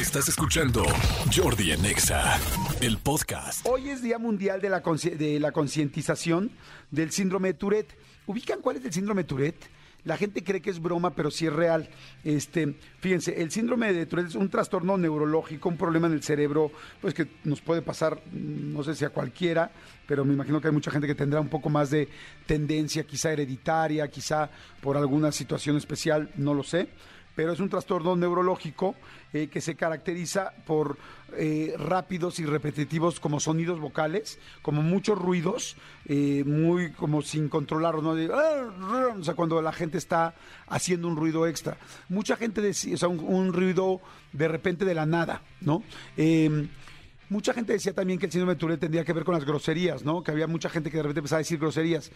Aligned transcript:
Estás 0.00 0.30
escuchando 0.30 0.82
Jordi 1.30 1.72
en 1.72 1.84
Exa, 1.84 2.38
el 2.80 2.96
podcast. 2.96 3.66
Hoy 3.68 3.90
es 3.90 4.02
Día 4.02 4.18
Mundial 4.18 4.62
de 4.62 4.70
la, 4.70 4.80
de 4.80 5.50
Concientización 5.52 6.50
del 6.90 7.10
Síndrome 7.10 7.48
de 7.48 7.54
Tourette. 7.54 7.98
¿Ubican 8.24 8.62
cuál 8.62 8.76
es 8.76 8.84
el 8.86 8.94
síndrome 8.94 9.24
de 9.24 9.28
Tourette? 9.28 9.70
La 10.04 10.16
gente 10.16 10.42
cree 10.42 10.62
que 10.62 10.70
es 10.70 10.80
broma, 10.80 11.14
pero 11.14 11.30
sí 11.30 11.46
es 11.46 11.52
real. 11.52 11.90
Este, 12.24 12.76
fíjense, 13.00 13.42
el 13.42 13.50
síndrome 13.50 13.92
de 13.92 14.06
Tourette 14.06 14.30
es 14.30 14.36
un 14.36 14.48
trastorno 14.48 14.96
neurológico, 14.96 15.68
un 15.68 15.76
problema 15.76 16.06
en 16.06 16.14
el 16.14 16.22
cerebro, 16.22 16.72
pues 17.02 17.12
que 17.12 17.28
nos 17.44 17.60
puede 17.60 17.82
pasar, 17.82 18.22
mm, 18.32 18.72
no 18.72 18.82
sé 18.82 18.94
si 18.94 19.04
a 19.04 19.10
cualquiera, 19.10 19.70
pero 20.06 20.24
me 20.24 20.32
imagino 20.32 20.62
que 20.62 20.68
hay 20.68 20.74
mucha 20.74 20.90
gente 20.90 21.06
que 21.06 21.14
tendrá 21.14 21.42
un 21.42 21.50
poco 21.50 21.68
más 21.68 21.90
de 21.90 22.08
tendencia, 22.46 23.04
quizá 23.04 23.32
hereditaria, 23.32 24.08
quizá 24.08 24.48
por 24.80 24.96
alguna 24.96 25.30
situación 25.30 25.76
especial, 25.76 26.30
no 26.36 26.54
lo 26.54 26.62
sé 26.62 26.88
pero 27.34 27.52
es 27.52 27.60
un 27.60 27.68
trastorno 27.68 28.16
neurológico 28.16 28.94
eh, 29.32 29.48
que 29.48 29.60
se 29.60 29.74
caracteriza 29.74 30.52
por 30.66 30.98
eh, 31.36 31.74
rápidos 31.78 32.40
y 32.40 32.44
repetitivos 32.46 33.20
como 33.20 33.40
sonidos 33.40 33.78
vocales, 33.78 34.38
como 34.62 34.82
muchos 34.82 35.18
ruidos, 35.18 35.76
eh, 36.06 36.42
muy 36.44 36.92
como 36.92 37.22
sin 37.22 37.48
controlarlos, 37.48 38.02
¿no? 38.02 38.34
"Ah, 38.34 39.14
o 39.18 39.22
sea, 39.22 39.34
cuando 39.34 39.62
la 39.62 39.72
gente 39.72 39.98
está 39.98 40.34
haciendo 40.68 41.06
un 41.08 41.16
ruido 41.16 41.46
extra. 41.46 41.76
Mucha 42.08 42.36
gente 42.36 42.60
decía, 42.60 42.94
o 42.94 42.98
sea, 42.98 43.08
un, 43.08 43.52
ruido 43.52 44.00
de 44.32 44.48
repente 44.48 44.84
de 44.84 44.94
la 44.94 45.06
nada, 45.06 45.42
¿no? 45.60 45.82
Eh, 46.16 46.68
Mucha 47.30 47.54
gente 47.54 47.72
decía 47.72 47.92
también 47.92 48.18
que 48.18 48.26
el 48.26 48.32
síndrome 48.32 48.54
de 48.54 48.58
Tourette 48.58 48.80
tendría 48.80 49.04
que 49.04 49.12
ver 49.12 49.22
con 49.22 49.34
las 49.34 49.44
groserías, 49.44 50.02
¿no? 50.04 50.20
Que 50.24 50.32
había 50.32 50.48
mucha 50.48 50.68
gente 50.68 50.90
que 50.90 50.96
de 50.96 51.04
repente 51.04 51.20
empezaba 51.20 51.36
a 51.38 51.42
decir 51.46 51.60
groserías. 51.60 52.10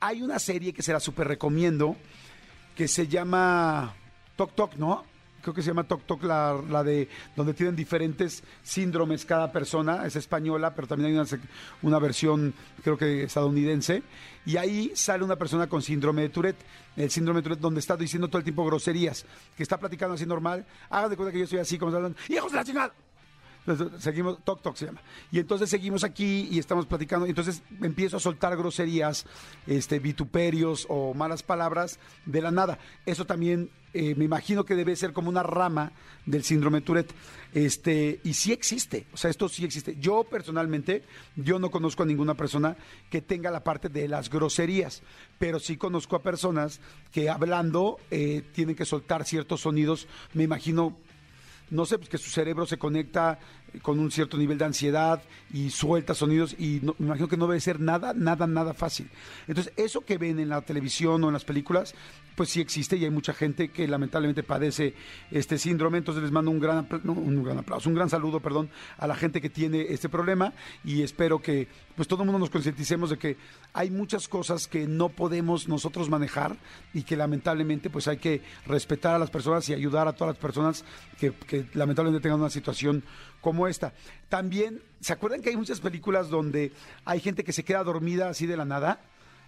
Hay 0.00 0.22
una 0.22 0.40
serie 0.40 0.72
que 0.72 0.82
se 0.82 0.92
la 0.92 0.98
super 0.98 1.28
recomiendo 1.28 1.96
que 2.74 2.88
se 2.88 3.06
llama 3.06 3.94
Toc 4.36 4.54
Toc, 4.54 4.74
¿no? 4.76 5.04
Creo 5.42 5.54
que 5.54 5.62
se 5.62 5.68
llama 5.68 5.84
Toc 5.84 6.02
Toc, 6.06 6.24
la, 6.24 6.60
la 6.68 6.82
de 6.82 7.08
donde 7.36 7.54
tienen 7.54 7.76
diferentes 7.76 8.42
síndromes 8.62 9.24
cada 9.24 9.52
persona. 9.52 10.04
Es 10.04 10.16
española, 10.16 10.74
pero 10.74 10.88
también 10.88 11.10
hay 11.12 11.18
una, 11.18 11.40
una 11.82 11.98
versión, 12.00 12.52
creo 12.82 12.98
que 12.98 13.22
estadounidense. 13.24 14.02
Y 14.44 14.56
ahí 14.56 14.92
sale 14.96 15.22
una 15.22 15.36
persona 15.36 15.68
con 15.68 15.82
síndrome 15.82 16.22
de 16.22 16.28
Tourette. 16.30 16.64
El 16.96 17.10
síndrome 17.10 17.40
de 17.40 17.44
Tourette, 17.44 17.60
donde 17.60 17.80
está 17.80 17.96
diciendo 17.96 18.26
todo 18.26 18.38
el 18.38 18.44
tiempo 18.44 18.64
groserías, 18.64 19.24
que 19.56 19.62
está 19.62 19.78
platicando 19.78 20.14
así 20.14 20.26
normal. 20.26 20.66
Hagan 20.90 21.10
de 21.10 21.16
cuenta 21.16 21.32
que 21.32 21.38
yo 21.38 21.44
estoy 21.44 21.60
así, 21.60 21.78
como 21.78 21.96
están 21.96 22.16
¡hijos 22.28 22.50
de 22.50 22.56
la 22.56 22.64
chingada! 22.64 23.05
Seguimos, 23.98 24.42
Toc 24.44 24.62
Toc 24.62 24.76
se 24.76 24.86
llama. 24.86 25.00
Y 25.32 25.38
entonces 25.38 25.68
seguimos 25.68 26.04
aquí 26.04 26.48
y 26.50 26.58
estamos 26.58 26.86
platicando. 26.86 27.26
Y 27.26 27.30
entonces 27.30 27.62
empiezo 27.82 28.16
a 28.16 28.20
soltar 28.20 28.56
groserías, 28.56 29.26
este, 29.66 29.98
vituperios 29.98 30.86
o 30.88 31.14
malas 31.14 31.42
palabras 31.42 31.98
de 32.24 32.40
la 32.42 32.50
nada. 32.50 32.78
Eso 33.04 33.24
también 33.24 33.70
eh, 33.98 34.14
me 34.14 34.26
imagino 34.26 34.66
que 34.66 34.74
debe 34.74 34.94
ser 34.94 35.14
como 35.14 35.30
una 35.30 35.42
rama 35.42 35.90
del 36.26 36.44
síndrome 36.44 36.82
Tourette. 36.82 37.14
Este, 37.54 38.20
y 38.24 38.34
sí 38.34 38.52
existe, 38.52 39.06
o 39.14 39.16
sea, 39.16 39.30
esto 39.30 39.48
sí 39.48 39.64
existe. 39.64 39.96
Yo 39.98 40.24
personalmente, 40.24 41.02
yo 41.34 41.58
no 41.58 41.70
conozco 41.70 42.02
a 42.02 42.06
ninguna 42.06 42.34
persona 42.34 42.76
que 43.08 43.22
tenga 43.22 43.50
la 43.50 43.64
parte 43.64 43.88
de 43.88 44.06
las 44.06 44.28
groserías, 44.28 45.02
pero 45.38 45.58
sí 45.58 45.78
conozco 45.78 46.14
a 46.14 46.22
personas 46.22 46.80
que 47.10 47.30
hablando 47.30 47.98
eh, 48.10 48.42
tienen 48.52 48.76
que 48.76 48.84
soltar 48.84 49.24
ciertos 49.24 49.62
sonidos, 49.62 50.06
me 50.34 50.42
imagino 50.42 50.98
no 51.70 51.84
sé, 51.86 51.98
pues 51.98 52.08
que 52.08 52.18
su 52.18 52.30
cerebro 52.30 52.66
se 52.66 52.78
conecta 52.78 53.38
con 53.82 53.98
un 53.98 54.10
cierto 54.10 54.36
nivel 54.36 54.58
de 54.58 54.64
ansiedad 54.64 55.22
y 55.52 55.70
suelta 55.70 56.14
sonidos 56.14 56.54
y 56.58 56.80
me 56.98 57.06
imagino 57.06 57.28
que 57.28 57.36
no 57.36 57.46
debe 57.46 57.60
ser 57.60 57.80
nada, 57.80 58.12
nada, 58.14 58.46
nada 58.46 58.74
fácil. 58.74 59.10
Entonces, 59.46 59.72
eso 59.76 60.02
que 60.04 60.18
ven 60.18 60.38
en 60.38 60.48
la 60.48 60.62
televisión 60.62 61.22
o 61.24 61.28
en 61.28 61.32
las 61.32 61.44
películas, 61.44 61.94
pues 62.36 62.50
sí 62.50 62.60
existe 62.60 62.96
y 62.96 63.04
hay 63.04 63.10
mucha 63.10 63.32
gente 63.32 63.70
que 63.70 63.88
lamentablemente 63.88 64.42
padece 64.42 64.94
este 65.30 65.58
síndrome. 65.58 65.98
Entonces 65.98 66.22
les 66.22 66.32
mando 66.32 66.50
un 66.50 66.60
gran, 66.60 66.86
un 67.04 67.42
gran 67.42 67.58
aplauso, 67.58 67.88
un 67.88 67.94
gran 67.94 68.10
saludo, 68.10 68.40
perdón, 68.40 68.68
a 68.98 69.06
la 69.06 69.16
gente 69.16 69.40
que 69.40 69.48
tiene 69.48 69.86
este 69.88 70.08
problema 70.08 70.52
y 70.84 71.02
espero 71.02 71.40
que 71.40 71.66
pues 71.96 72.06
todo 72.06 72.22
el 72.22 72.26
mundo 72.26 72.38
nos 72.38 72.50
concienticemos 72.50 73.08
de 73.08 73.16
que 73.16 73.38
hay 73.72 73.90
muchas 73.90 74.28
cosas 74.28 74.68
que 74.68 74.86
no 74.86 75.08
podemos 75.08 75.66
nosotros 75.66 76.10
manejar 76.10 76.56
y 76.92 77.02
que 77.04 77.16
lamentablemente 77.16 77.88
pues 77.88 78.06
hay 78.06 78.18
que 78.18 78.42
respetar 78.66 79.14
a 79.14 79.18
las 79.18 79.30
personas 79.30 79.66
y 79.70 79.74
ayudar 79.74 80.06
a 80.06 80.12
todas 80.12 80.34
las 80.34 80.40
personas 80.40 80.84
que, 81.18 81.32
que 81.32 81.64
lamentablemente 81.72 82.22
tengan 82.22 82.40
una 82.40 82.50
situación 82.50 83.02
como 83.40 83.65
esta. 83.68 83.92
También, 84.28 84.80
¿se 85.00 85.12
acuerdan 85.12 85.42
que 85.42 85.50
hay 85.50 85.56
muchas 85.56 85.80
películas 85.80 86.28
donde 86.28 86.72
hay 87.04 87.20
gente 87.20 87.44
que 87.44 87.52
se 87.52 87.64
queda 87.64 87.84
dormida 87.84 88.28
así 88.28 88.46
de 88.46 88.56
la 88.56 88.64
nada? 88.64 89.00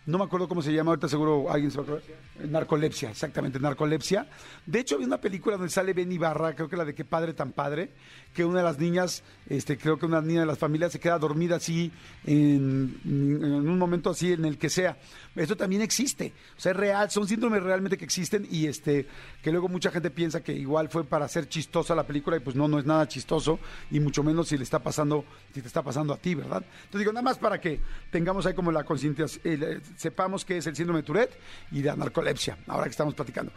No 0.09 0.17
me 0.17 0.25
acuerdo 0.25 0.49
cómo 0.49 0.63
se 0.63 0.73
llama, 0.73 0.93
ahorita 0.93 1.07
seguro 1.07 1.51
alguien 1.51 1.71
se 1.71 1.83
va 1.83 1.99
a. 1.99 2.47
Narcolepsia, 2.47 3.11
exactamente, 3.11 3.61
narcolepsia. 3.61 4.27
De 4.65 4.81
hecho, 4.81 4.95
había 4.95 5.07
una 5.07 5.21
película 5.21 5.59
donde 5.59 5.71
sale 5.71 5.93
Ben 5.93 6.11
Ibarra, 6.11 6.55
creo 6.55 6.67
que 6.67 6.79
la 6.79 6.87
de 6.87 6.95
Qué 6.95 7.05
padre 7.05 7.35
tan 7.35 7.53
padre, 7.53 7.91
que 8.33 8.43
una 8.43 8.61
de 8.61 8.65
las 8.65 8.79
niñas, 8.79 9.23
este, 9.49 9.77
creo 9.77 9.99
que 9.99 10.07
una 10.07 10.23
niña 10.23 10.41
de 10.41 10.47
las 10.47 10.57
familias 10.57 10.93
se 10.93 11.01
queda 11.01 11.19
dormida 11.19 11.57
así 11.57 11.93
en, 12.25 12.99
un 13.05 13.79
momento 13.79 14.09
así 14.09 14.33
en 14.33 14.47
el 14.47 14.57
que 14.57 14.71
sea. 14.71 14.97
Esto 15.37 15.57
también 15.57 15.83
existe, 15.83 16.33
o 16.57 16.61
sea, 16.61 16.73
es 16.73 16.79
real, 16.79 17.11
son 17.11 17.29
síndromes 17.29 17.63
realmente 17.63 17.99
que 17.99 18.05
existen 18.05 18.47
y 18.51 18.67
este, 18.67 19.07
que 19.43 19.53
luego 19.53 19.69
mucha 19.69 19.91
gente 19.91 20.11
piensa 20.11 20.43
que 20.43 20.53
igual 20.53 20.89
fue 20.89 21.05
para 21.05 21.27
hacer 21.27 21.49
chistosa 21.49 21.95
la 21.95 22.07
película 22.07 22.37
y 22.37 22.41
pues 22.41 22.57
no, 22.57 22.67
no 22.67 22.79
es 22.79 22.87
nada 22.87 23.07
chistoso 23.07 23.59
y 23.91 24.01
mucho 24.01 24.23
menos 24.23 24.49
si 24.49 24.57
le 24.57 24.65
está 24.65 24.79
pasando, 24.79 25.25
si 25.53 25.61
te 25.61 25.69
está 25.69 25.83
pasando 25.83 26.15
a 26.15 26.17
ti, 26.17 26.35
¿verdad? 26.35 26.65
Entonces 26.85 27.01
digo, 27.01 27.13
nada 27.13 27.23
más 27.23 27.39
para 27.39 27.61
que 27.61 27.81
tengamos 28.11 28.47
ahí 28.47 28.55
como 28.55 28.73
la 28.73 28.85
concienciación, 28.85 29.41
eh, 29.45 29.81
sepamos 29.99 30.45
qué 30.45 30.57
es 30.59 30.67
el 30.67 30.77
síndrome 30.77 31.01
de 31.01 31.07
Tourette 31.07 31.39
y 31.73 31.83
la 31.83 31.97
narcolepsia, 31.97 32.57
ahora 32.69 32.85
que 32.85 32.91
estamos 32.91 33.15
platicando. 33.15 33.53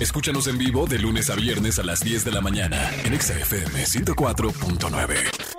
Escúchanos 0.00 0.46
en 0.46 0.56
vivo 0.56 0.86
de 0.86 0.98
lunes 0.98 1.28
a 1.28 1.34
viernes 1.34 1.78
a 1.78 1.82
las 1.82 2.00
10 2.00 2.24
de 2.24 2.32
la 2.32 2.40
mañana 2.40 2.90
en 3.04 3.12
Exa 3.12 3.38
FM 3.38 3.84
104.9. 3.84 5.51